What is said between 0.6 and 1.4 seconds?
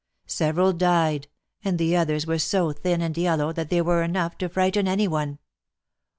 died,